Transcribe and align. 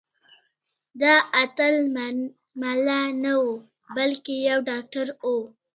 دا 1.01 1.15
اتل 1.43 1.75
ملا 2.61 3.01
نه 3.23 3.33
و 3.43 3.45
بلکې 3.95 4.35
یو 4.49 4.59
ډاکټر 4.69 5.07
و. 5.25 5.33